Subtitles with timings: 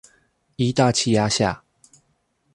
[0.55, 1.63] 一大氣壓下